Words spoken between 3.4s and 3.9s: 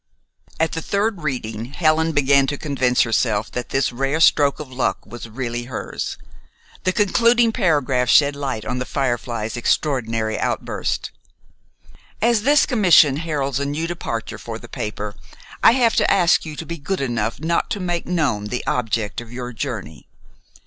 that